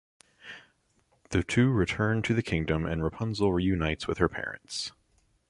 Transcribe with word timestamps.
The 1.29 1.43
two 1.43 1.69
return 1.71 2.23
to 2.23 2.33
the 2.33 2.41
kingdom 2.41 2.87
and 2.87 3.03
Rapunzel 3.03 3.53
reunites 3.53 4.07
with 4.07 4.17
her 4.17 4.27
parents. 4.27 4.93